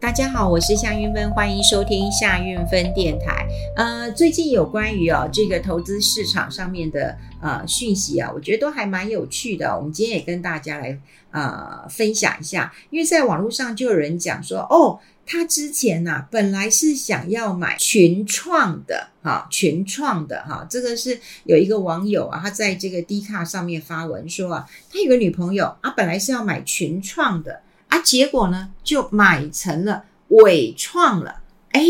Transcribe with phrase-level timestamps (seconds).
[0.00, 3.46] 大家好，我是夏云芬，欢迎收听夏云芬电台。
[3.76, 9.76] 呃，最近有关于哦这个投资市场上面的呃讯息啊，我觉得都还蛮有趣的。
[9.76, 10.98] 我们今天也跟大家来
[11.32, 27.60] 呃分享一下，因为在网络上就有人讲说，哦，他之前呐、啊、本来是想要买群创的哈，群创的哈，这个是有一个网友啊，他在这个 D 卡上面发文说啊，他有个女朋友啊，本来是要买群创的。
[27.90, 31.42] 啊，结果呢，就买成了伪创了。
[31.72, 31.82] 哎，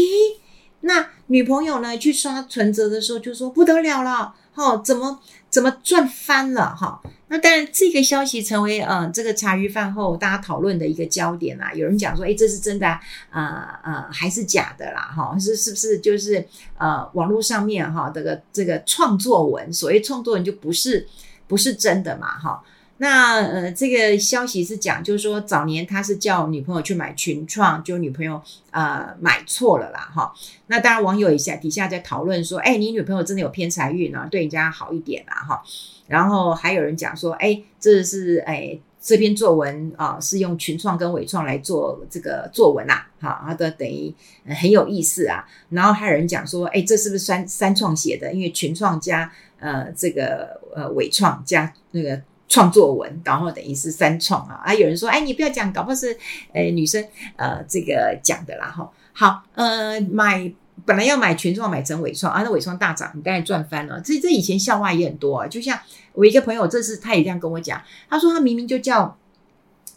[0.81, 11.73] 那女朋友呢，去刷存折的时候就说不得了了，哈、怎么怎么赚翻了哈、那当然，这个消息成为呃这个茶余饭后大家讨论的一个焦点啦。
[11.73, 15.13] 有人讲说，哎，这是真的啊，呃呃，还是假的啦？
[15.15, 16.47] 哈、哦，是是不是就是
[16.77, 21.07] 呃网络上面哈、哦、这个这个创作文，所谓创作文就不是
[21.47, 22.39] 不是真的嘛？
[22.39, 22.63] 哈、
[23.03, 28.39] 那呃，这个消息是讲，就是说早年他是叫女朋友去买群创，就女朋友
[28.73, 30.31] 呃买错了啦哈。
[30.67, 35.63] 那当然网友一下底下在讨论说，哎，你女朋友真的有偏财运啊，对人家好一点啦哈。
[36.09, 45.49] 然后还有人讲说，哎，这是哎这篇作文啊是用群创跟纬创来做这个作文呐，哈，他的等于很有意思啊。
[45.71, 48.31] 然后还有人讲说，哎，这是不是三三创写的？
[48.35, 52.21] 因为群创加呃这个呃纬创加那个。
[52.51, 54.61] 创作文，然后等于是三创啊！
[54.65, 56.19] 啊，有人说，哎，你不要讲，搞不好是，
[56.53, 57.03] 呃，女生，
[57.37, 58.91] 呃，这个讲的啦，哈。
[59.13, 60.53] 好，呃，买
[60.85, 64.01] 本来要买全创，买成纬创，啊，那纬创大涨，你当然赚翻了。
[64.01, 65.79] 这这以前笑话也很多啊，就像
[66.13, 69.17] 我一个朋友，这次他也这样跟我讲，他说他明明就叫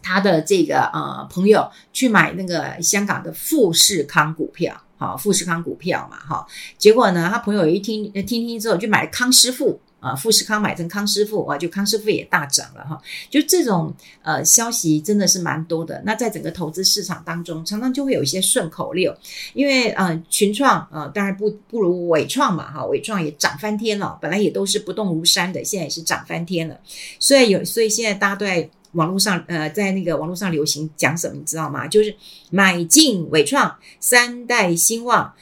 [0.04, 6.46] 他的这个呃朋友去买那个香港的富士康股票，好，富士康股票嘛，哈，
[6.78, 9.80] 结果呢，他朋友一听听听之后，就买了康师傅。
[10.04, 13.02] 啊，富士康买成康师傅，啊，就康师傅也大涨了哈。
[13.30, 16.02] 就这种呃消息真的是蛮多的。
[16.06, 19.16] 那在整个投资市场当中，常常就会有一些顺口溜，
[19.54, 26.78] 因为呃群创呃当然不不如伟创嘛哈，伟创也涨翻天了，本来也都是不动如山的，现在也是涨翻天了。
[27.18, 31.88] 所以有所以现在大家都在网络上呃在那个网络上流行讲什么，你知道吗？
[31.88, 32.13] 就是
[32.52, 35.34] 买进伟创，三代兴旺，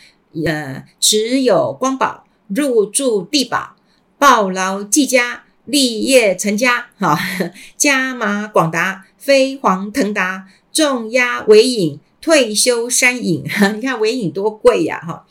[0.45, 3.75] 呃持有光宝，入住地宝。
[4.21, 7.17] 抱牢技嘉，立业成家，哈，
[7.75, 13.43] 加码广达，飞黄腾达，重压尾影，退休山影，
[13.73, 15.25] 你看尾影多贵呀，哈，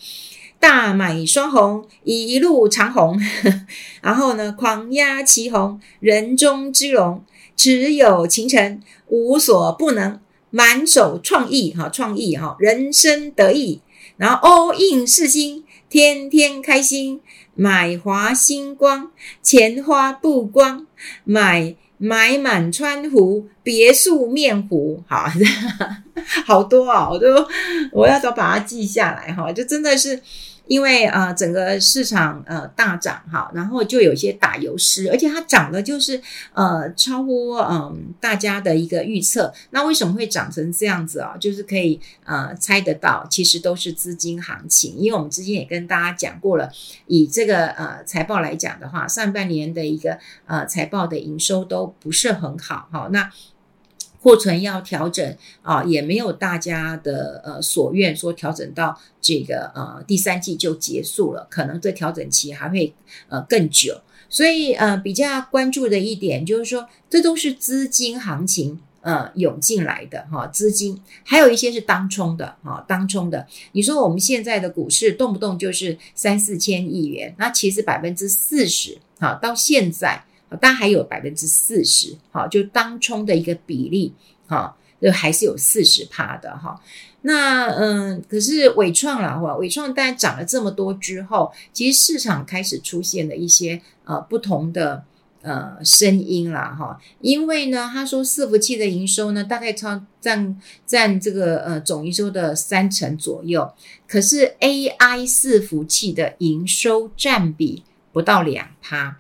[0.59, 3.17] 大买双红，一路长红，
[4.03, 7.25] 然后呢，狂压旗红，人中之龙，
[7.57, 10.19] 持有情诚，无所不能，
[10.51, 13.83] 满手创意，哈，创意哈，人生得意，
[14.17, 17.21] 然后 all in 四星，天天开心。
[17.55, 19.11] 买华星光，
[19.43, 20.87] 钱花不光；
[21.25, 25.03] 买买满川湖，别墅面湖。
[25.07, 25.27] 好，
[26.47, 27.47] 好多啊，我都
[27.93, 30.23] 我要都把它记下来哈，就真的是。
[30.71, 36.23] 因为啊、整个市场呃大涨哈，然后就有些打油诗，而且它涨的就是
[36.53, 39.53] 呃超乎嗯、大家的一个预测。
[39.71, 41.37] 那为什么会涨成这样子啊？
[41.41, 44.95] 就是可以呃猜得到，其实都是资金行情。
[44.97, 46.71] 因为我们之前也跟大家讲过了，
[47.09, 50.17] 以这个呃财报来讲的话，上半年的一个
[50.47, 53.09] 呃财报的营收都不是很好哈。
[53.11, 53.29] 那
[54.23, 62.93] 库存要调整啊，也没有大家的呃所愿，说调整到这个呃第三季就结束了，可能这调整期还会
[63.29, 63.99] 呃更久。
[64.29, 73.47] 所以呃比较关注的一点就是说，这都是资金行情呃涌进来的哈，资金还有一些是当冲的哈，当冲的。
[73.73, 80.25] 你说我们现在的股市动不动就是三四千亿元，那其实百分之四十哈到现在。
[80.61, 84.13] 但还有百分之四十，好，就当冲的一个比例，
[84.47, 86.81] 哈，就还是有四十趴的哈。
[87.23, 95.05] 那嗯，可是伟创啦，哈，伟创当然涨了这么多之后，其实市场开始出现了一些呃不同的
[95.43, 96.99] 呃声音啦，哈。
[97.21, 103.71] 因为呢，他说伺服器的营收呢，大概超占占这个呃总营收的三成左右，
[104.09, 109.20] 可是 AI 伺服器的营收占比不到两趴。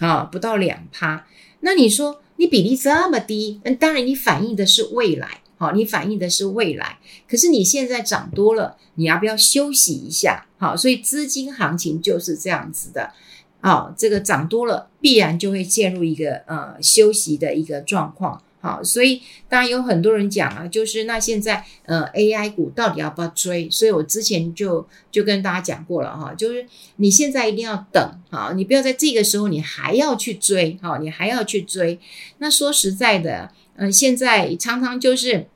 [0.00, 1.26] 啊，不到两趴，
[1.60, 6.98] 那你说你比例这么低，那当然你反映的是未来，好，你反映的是未来。
[7.28, 10.46] 可是你现在涨多了，你要不要休息一下？
[10.58, 13.12] 好，所以资金行情就是这样子的，
[13.60, 18.42] 啊，这个涨多了，必然就会进入一个呃休息的一个状况。
[18.62, 23.70] 好，所以当然有很多人讲啊，就是那现在呃 AI 股到底要不要追？
[23.70, 26.66] 所以我之前就就跟大家讲过了哈，就是
[26.96, 31.98] 你现在一定要等啊，你不要在这个时候你还要去追哈，你还要去追。
[32.36, 35.46] 那说实在的，嗯，现在常常就是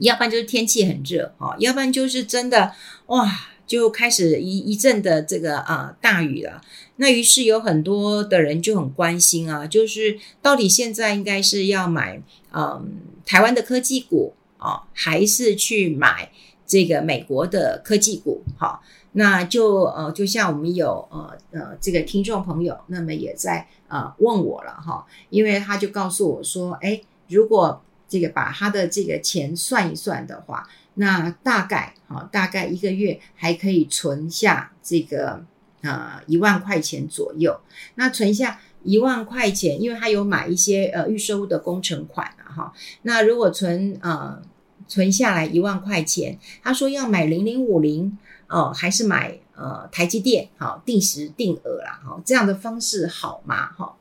[0.00, 2.72] 要不然就是天气很热哈，要不然就是真的
[3.06, 3.30] 哇，
[3.68, 6.60] 就开始一一阵的这个啊、呃、大雨了。
[6.98, 12.22] 那于是有很多的人就很关心啊，就是到底现在应该是要买
[12.52, 12.90] 嗯、
[13.26, 16.30] 台湾的科技股啊、还是去买
[16.66, 18.42] 这个美国的科技股？
[18.58, 18.80] 哈、
[19.12, 35.44] 那就呃就像我们有呃呃这个听众朋友，那么也在呃问我了哈、因为他就告诉我说，哎，如果这个把他的这个钱算一算的话，那大概哈、大概一个月还可以存下这个。
[35.82, 37.60] 呃，一万块钱左右，
[37.94, 42.72] 那存下一万块钱，因为他有买一些呃预售的工程款啊，哈。
[43.02, 44.40] 那如果存呃
[44.88, 48.18] 存下来一万块钱，他说要买零零五零
[48.48, 53.66] 哦，还是买呃台积电好定时定额啦，哈，这样的方式好吗？
[53.72, 53.94] 哈，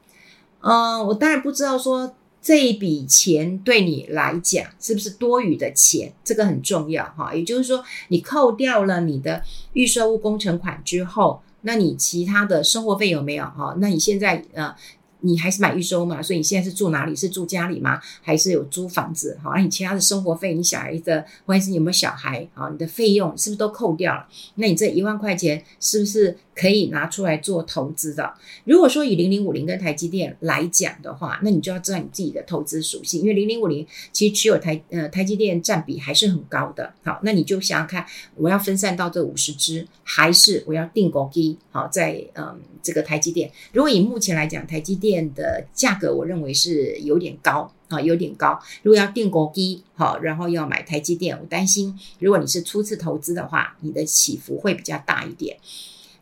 [0.61, 7.33] 呃，我当然不知道说这一笔钱对你来讲是不是多余的钱，这个很重要哈。
[7.35, 9.43] 也就是说，你扣掉了你的
[9.73, 11.41] 预售物工程款之后。
[11.65, 13.75] 那你其他的生活费有没有哈？
[13.79, 14.73] 那你现在呃，
[15.21, 16.21] 你还是买预收嘛？
[16.21, 17.15] 所以你现在是住哪里？
[17.15, 17.99] 是住家里吗？
[18.21, 19.37] 还是有租房子？
[19.41, 22.69] 好，那你其他的生活费，你小孩的，或者是有没有小孩啊？
[22.69, 24.27] 你的费用是不是都扣掉了？
[24.55, 28.33] 那你这一万块钱是不是可以拿出来做投资的？
[28.63, 36.93] 如果说以零零五零跟台积电来讲的话，那你就要知道你自己的投资属性，因为零零五零其实持有台呃台积电占比还是很高的。
[37.03, 38.05] 好，那你就想想看，
[38.35, 41.57] 我要分散到这五十支，还是我要定高低？
[41.71, 48.57] 好，在嗯这个台积电，如果以目前来讲，台积电的价格，我认为是有点高啊，有点高。
[48.83, 55.57] 如果要定高低，好，然后要买台积电，我担心如果你是初次投资的话，你的起伏会比较大一点。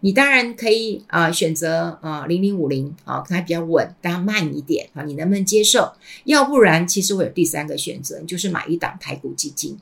[0.04, 5.94] 你当然可以啊、呃，选择啊零零五零啊，可能还比较稳，但慢一点啊，你能不能接受？
[6.26, 9.78] 要不然，其实我有第三个选择，就是买一档台股基金。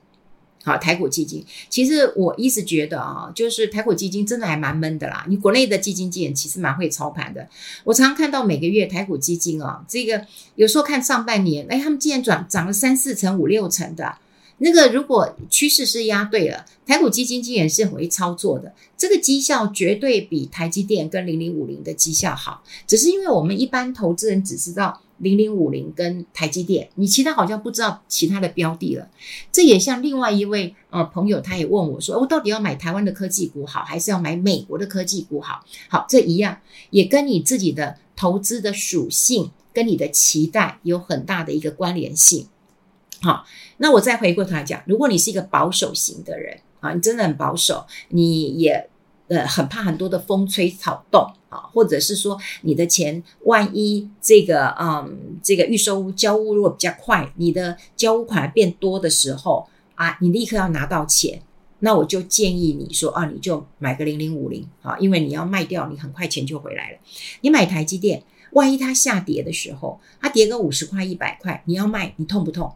[0.63, 5.25] 好，台股基金，其实我一直觉得啊，就是台股基金真的还蛮闷的啦。
[5.27, 7.49] 你国内的基金经理其实蛮会操盘的，
[7.83, 10.23] 我常常看到每个月台股基金啊，这个
[10.53, 14.15] 有时候看上半年，哎，他们竟然涨涨了三四成、五六成的。
[14.63, 22.63] 那个如果趋势是压对了，台股基金经理是很会操作的，这个绩效绝对比台积电跟零零五零的绩效好。
[22.85, 29.09] 只是因为我们一般投资人只知道零零五零跟台积电，你其他好像不知道其他的标的了。
[29.51, 35.65] 这也像另外一位呃朋友，他也问我说，我到底要买台湾的科技股好，还是要买美国的科技股好？
[35.89, 36.59] 好，这一样
[36.91, 42.45] 也跟你自己的投资的属性跟你的期待有很大的一个关联性。
[43.21, 43.45] 好，
[43.77, 48.89] 那我再回过头来讲，如果你是一个保守型的人啊，你真的很保守，你也
[49.27, 61.39] 呃很怕很多的风吹草动啊，或者是说你的钱万一这个嗯这个预售屋交屋如果比较快，你的交屋款变多的时候啊，你立刻要拿到钱，
[61.79, 66.97] 那我就建议你说啊，你就买个零零五零啊，因为你要卖掉，你很快钱就回来了。
[67.41, 68.23] 你买台积电，
[68.53, 72.73] 万一它下跌的时候，它跌个五十块一百块，你要卖，你痛不痛？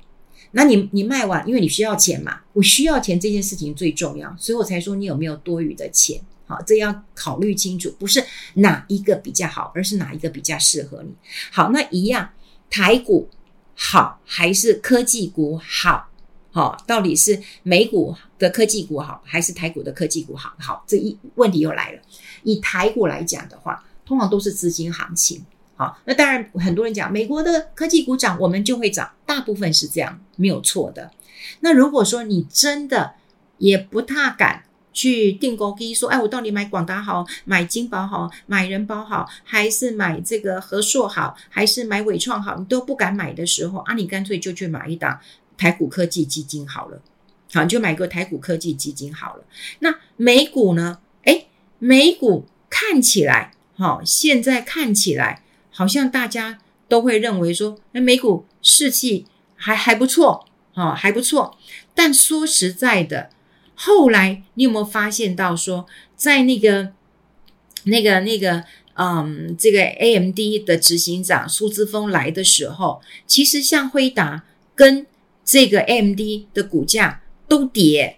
[0.52, 8.24] 那你你卖完，因为你需要钱嘛，我需要钱这件事情最重要，所以我才说你有没有多余的钱，好，这要考虑清楚，不是
[8.56, 11.14] 哪一个比较好，而是哪一个比较适合你。
[11.52, 12.30] 好，那一样，
[12.70, 13.30] 台股
[13.76, 16.10] 好还是科技股好？
[16.52, 20.56] 好，到底是美股的科技股好，还是台股的科技股好？
[20.58, 22.00] 好，这一问题又来了。
[22.44, 25.44] 以台股来讲的话，通常都是资金行情。
[25.78, 31.12] 好，那当然，很多人讲美国的科技股涨，我们就会涨，大部分是这样，没有错的。
[31.60, 33.16] 那如果说你真的
[33.58, 34.64] 也不太敢
[34.94, 45.20] 去定高低，说，哎，我到底买广达好，买金宝好，买人保好，还是买这个和硕好，还是买纬创好，你都不敢买的时候啊，你干脆就去买一档
[45.58, 47.02] 台股科技基金好了。
[47.52, 49.44] 好，你就买个台股科技基金好了。
[49.80, 51.00] 那美股呢？
[51.24, 51.48] 诶，
[51.80, 55.42] 美股看起来，好，现在看起来。
[55.78, 59.26] 好像大家都会认为说，那美股士气
[59.58, 61.58] 还还不错，哦，还不错。
[61.94, 63.30] 但说实在的，
[63.76, 66.94] 后来你有没有发现到说，在那个、
[67.84, 68.64] 那个、那个，
[68.94, 75.06] 嗯，这个 AMD 的执行长苏姿丰来的时候，其实像辉达跟
[75.44, 76.22] 这个 AMD
[76.54, 78.18] 的股价都跌。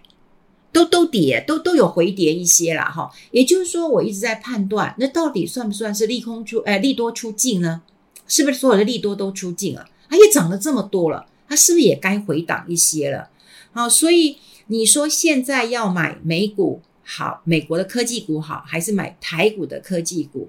[0.78, 2.84] 都都跌，都都有回跌一些啦。
[2.84, 3.10] 哈。
[3.32, 7.82] 也就是说，我一直在判断，那到底算不算是利空出，呃，利多出尽呢？
[8.26, 9.88] 是不是所有的利多都出尽了？
[10.08, 13.28] 它也涨了这么多了，它是不是也该回档一些了？
[13.72, 14.36] 好，所以
[14.68, 20.48] 你说现在要买美股好，美国的科技股好，还是买台股的科技股？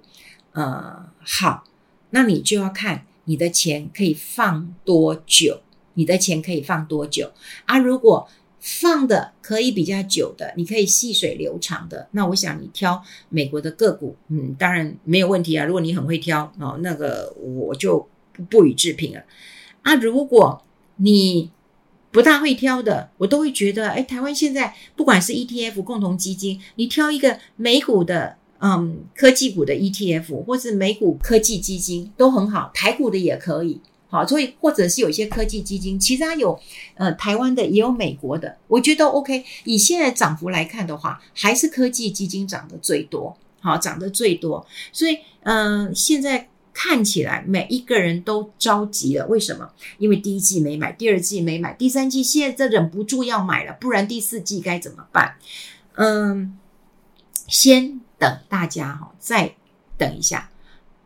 [0.52, 1.64] 呃，好，
[2.12, 5.62] 那你就要看你的钱可以放多久。
[5.96, 7.30] 你的钱可以放多久
[7.66, 7.78] 啊？
[7.78, 8.26] 如果
[8.60, 15.66] 放的可以比较久的，你可以细水流长的，那我想你挑美国的个股，嗯，当然没有问题啊。
[15.66, 18.08] 如果你很会挑哦，那个我就
[18.50, 19.24] 不予置评了
[19.82, 19.96] 啊。
[19.96, 20.62] 如果
[20.98, 21.50] 你
[22.12, 33.80] 不大会挑的，我都会觉得，哎，台湾现在不管是 ETF 共同基金，你挑一个美股的，嗯，科技股的 ETF，或是美股科技基金都很好，台股的也可以。
[34.12, 36.60] 好，所以或者是有一些科技基金，其实它有
[36.96, 39.46] 呃台湾的，也有美国的，我觉得 OK。
[39.66, 44.66] 以现在涨幅来看的话，还是科技基金涨得最多，好，涨得最多。
[44.92, 49.70] 所以嗯、现在看起来每一个人都着急了，为什么？
[50.00, 55.36] 因为第一季没买，第二季没买，第三季现在忍不住要买了，不然第四季该怎么办？
[55.94, 56.58] 嗯，
[57.48, 59.54] 先等大家哈，再
[60.00, 60.50] 等一下，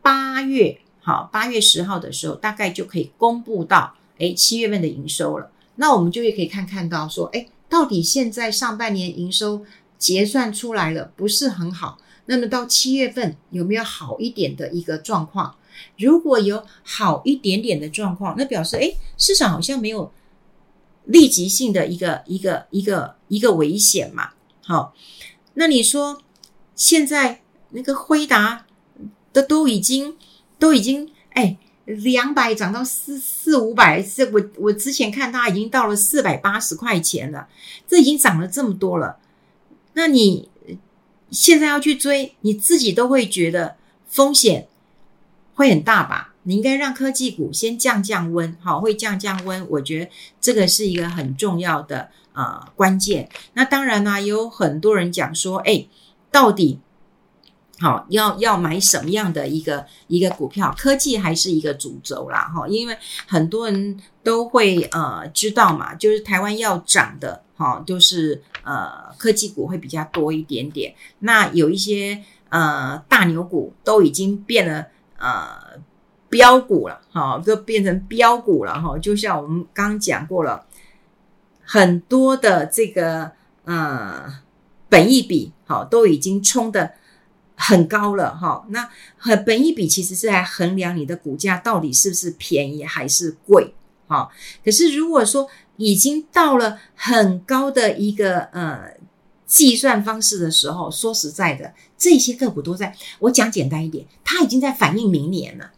[0.01, 0.79] 八月。
[1.05, 5.51] 好，八月十号的时候，大概就可以公布到，诶，七月份的营收了。
[5.75, 9.65] 那我们就也可以看看到说，诶，到底现在上半年营收
[9.97, 11.97] 结算出来了，不是很好。
[12.27, 15.57] 那么到七月份有没有好一点的一个状况？
[15.97, 20.09] 如果有好一点点的状况，那表示，诶，市场好像没有
[21.03, 24.29] 立即性的一个一个一个一个危险嘛。
[24.61, 24.95] 好，
[25.55, 26.21] 那你说
[26.77, 27.41] 现在
[27.71, 28.65] 那个辉达
[29.33, 30.15] 的都已经。
[30.63, 37.49] 都已经哎，两百涨到四四五百，这我我之前看它已经到了四百八十块钱了，
[37.85, 39.17] 这已经涨了这么多了。
[39.91, 40.47] 那你
[41.31, 43.75] 现在要去追，你自己都会觉得
[44.07, 44.69] 风险
[45.53, 46.33] 会很大吧？
[46.43, 49.67] 你应该让科技股先降降温，好，会降降温。
[49.69, 53.27] 我觉得这个是一个很重要的呃关键。
[53.55, 55.85] 那当然呢，有很多人讲说，哎，
[56.31, 56.79] 到底。
[57.79, 60.73] 好，要要买什么样的一个一个股票？
[60.77, 62.95] 科技还是一个主轴啦，哈，因为
[63.27, 70.93] 很多人都会呃知道嘛，就是台湾要涨的，哈，就是呃科技股会比较多一点点。
[71.19, 74.85] 那有一些呃大牛股都已经变了
[75.17, 75.81] 呃
[76.29, 80.63] 标股了，哈，都变成标股了，哈，就像我们刚讲过了，
[81.65, 83.31] 很多的这个
[83.65, 84.41] 呃
[84.87, 86.93] 本益比，好，都已经冲的。
[87.55, 93.73] 很高了哈，那很本一比其实是来衡量你的股价到底是不是便宜还是贵
[94.07, 94.29] 哈。
[94.65, 98.91] 可是如果说已经到了很高的一个呃
[99.45, 105.71] 计算方式的时候，说实在的，这些个股都在我讲简单一点，它已经在反映明年了，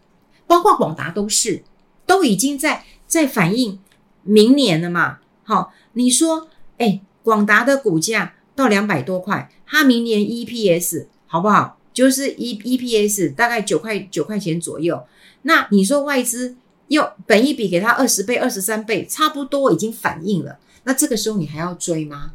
[0.47, 1.63] 包括广达都是
[2.05, 3.79] 都已经在在反映
[4.23, 5.19] 明年了嘛。
[5.43, 11.07] 好，你说哎，广达的股价到两百多块，它明年 EPS。
[11.27, 11.79] 好不好？
[11.93, 15.01] 就是 E EPS 大概九块九块钱左右。
[15.43, 20.59] 那你说外资又本一比给他二十倍、二十三倍，差不多已经反映了。
[20.83, 22.33] 那这个时候你还要追吗？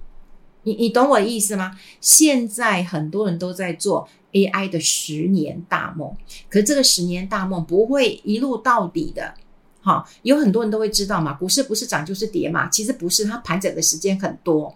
[0.62, 1.78] 你你懂我的意思吗？
[2.00, 6.14] 现在很多人都在做 AI 的十年大梦，
[6.48, 9.34] 可这个十年大梦不会一路到底的。
[9.82, 12.68] 好，有很多人都会知道嘛，股市不是涨就是跌嘛。
[12.68, 14.74] 其实不是，它盘整的时间很多。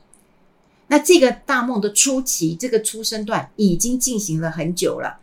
[0.88, 5.18] 那这个大梦的初期，这个出生段已经进行了很久了。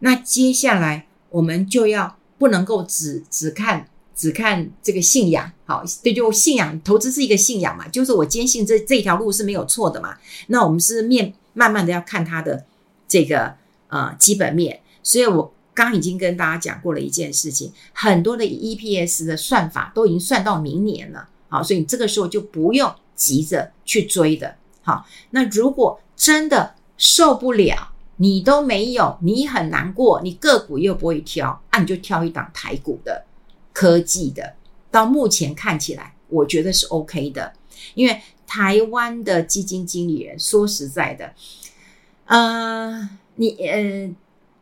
[0.00, 10.16] 那接下来我们就要不能够只只看只看这个信仰，好，对，就信仰投资是一个信仰嘛，就是我坚信这这条路是没有错的嘛。
[10.48, 12.64] 那我们是面慢慢的要看它的
[13.06, 13.54] 这个
[13.88, 14.80] 呃基本面。
[15.02, 24.56] 所以我刚已经跟大家讲过了一件事情，很多的 EPS 的算法都已经算到明年了，好，所以你这个时候就不用急着去追的。
[24.88, 33.26] 好，那如果真的受不了，你都没有，你很难过，你个股又不会挑，那、你就挑一档台股的
[33.74, 34.54] 科技的。
[34.90, 37.52] 到目前看起来，我觉得是 OK 的，
[37.92, 41.34] 因为台湾的基金经理人说实在的，
[42.24, 44.10] 呃，你呃。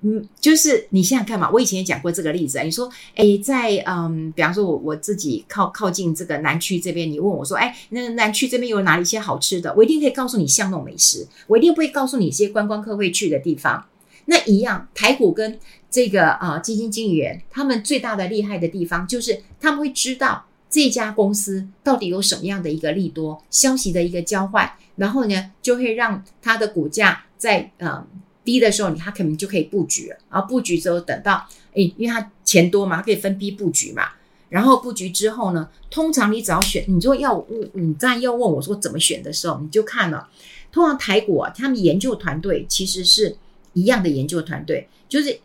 [0.08, 2.62] 嗯，就是你想想看嘛，我以前也讲过这个例子啊。
[2.62, 9.74] 你说，诶，在嗯，比方说我我自己靠靠近这个南区这边，你问我说，诶，那南区这边有哪一些好吃的？
[9.76, 13.84] 我一定可以告诉你巷弄美食，我一定不会告诉你一些观光客会去的地方。
[14.26, 15.58] 那一样，台股跟
[15.90, 28.06] 这个啊、基金经理人他们最大的厉害的地方，就是他们会知道这家公司到底有什么样的一个利多消息的一个交换，然后呢，就会让它的股价在嗯。
[28.46, 30.16] 低的时候，你他可能就可以布局了。
[30.30, 34.04] 然后布局之后，等到诶，因为他钱多嘛，他可以分批布局嘛。
[34.48, 40.28] 然后布局之后呢，通常你只要选，你说要你再要问我说怎么选的时候，你就看了。
[40.72, 43.36] 通常台股啊，他们研究团队其实是
[43.72, 45.38] 一样的研究团队，就是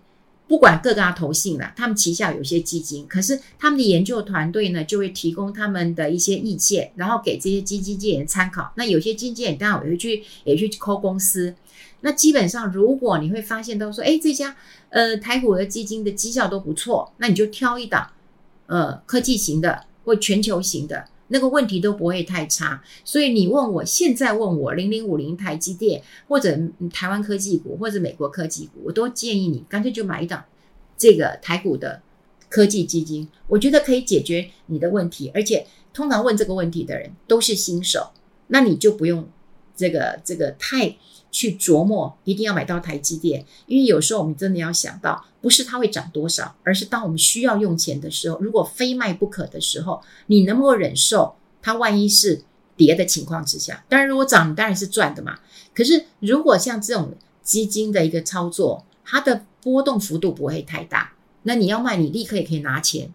[0.52, 8.74] 不管各大投信啦，他们旗下有些基金，可是他们的研究团队呢，就会提供他们的一些意见，然后给这些基金经理人参考。
[8.76, 11.56] 那有些基金经理当然也会去，也去抠公司。
[12.02, 14.54] 那基本上，如果你会发现到说，哎，这家
[14.90, 18.12] 呃台股的基金的绩效都不错，那你就挑一档
[18.66, 21.06] 呃科技型的或全球型的。
[21.32, 26.58] 那个问题都不会太差，所以你问我现在问我零零五零台积电或者
[26.94, 30.44] 台湾科技股或者美国科技股，我都建议你干脆就买一档
[30.98, 32.02] 这个台股的
[32.50, 38.12] 科技基金，我觉得可以解决你的问题，而且通常问这个问题的人都是新手，
[38.48, 39.28] 那你就不用
[39.76, 40.98] 这个这个太。
[41.32, 52.44] 去琢磨一定要买到台积电，因为有时候我们真的要想到，不是它会涨多少，而是当我们需要用钱的时候，如果非卖不可的时候，你能不能忍受它万一是
[52.76, 53.84] 跌的情况之下？
[53.88, 55.40] 当然，如果涨，当然是赚的嘛。
[55.74, 63.14] 可是如果像这种基金的一个操作，它的波动幅度不会太大，那你要卖，你立刻也可以拿钱。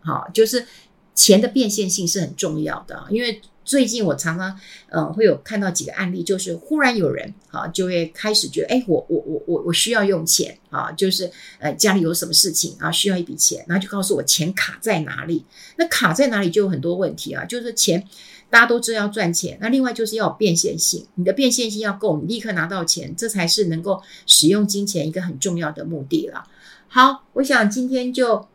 [0.00, 0.66] 好，就是
[1.14, 3.40] 钱的变现性是很重要的，因为。
[3.68, 4.58] 最近我常常，
[4.88, 15.44] 呃，会有看到几个案例，就是忽然有人啊，就会开始觉得，哎，我我我我我需要用钱啊，就是呃家里有什么事情啊，需要一笔钱，然后就告诉我钱卡在哪里。
[15.76, 18.02] 那卡在哪里就有很多问题啊，就是钱
[18.48, 26.44] 大家都知道要赚钱，那另外就是要有变现性，你的变现性要够，你立刻拿到钱，这才是能够使用金钱一个很重要的目的了。
[26.88, 28.48] 好，我想今天就。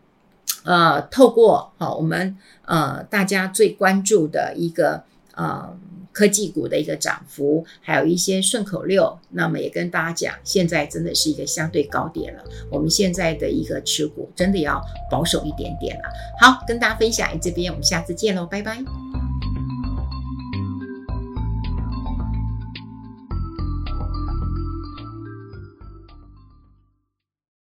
[0.63, 5.03] 呃，透过好、我们呃大家最关注的一个
[5.35, 5.77] 呃
[6.11, 12.43] 科技股的一个涨幅，还有一些顺口溜，那么也跟大家讲，现在真的是一个相对高点了。
[12.71, 16.03] 我们现在的一个持股真的要保守一点点了。
[16.39, 19.12] 好，跟大家分享这边，我们下次见喽，拜拜。